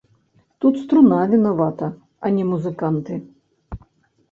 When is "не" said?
2.39-2.49